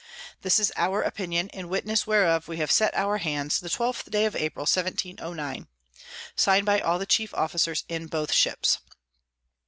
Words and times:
This 0.41 0.57
is 0.59 0.71
our 0.77 1.03
Opinion; 1.03 1.47
in 1.49 1.69
witness 1.69 2.07
whereof 2.07 2.47
we 2.47 2.57
have 2.57 2.71
set 2.71 2.95
our 2.95 3.19
Hands, 3.19 3.59
the_ 3.59 3.67
12_th 3.69 4.05
of_ 4.05 4.35
April 4.35 4.63
1709. 4.63 5.67
Sign'd 6.35 6.65
by 6.65 6.79
all 6.79 6.97
the 6.97 7.05
chief 7.05 7.35
Officers 7.35 7.83
in 7.87 8.07
both 8.07 8.31
Ships. 8.31 8.79